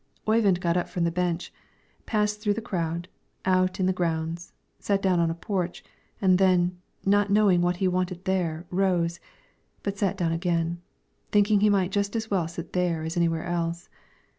[0.27, 1.53] Oyvind got up from the bench,
[2.07, 3.07] passed through the crowd,
[3.45, 5.83] out in the grounds, sat down on a porch,
[6.19, 9.19] and then, not knowing what he wanted there rose,
[9.83, 10.81] but sat down again,
[11.31, 13.89] thinking he might just as well sit there as anywhere else.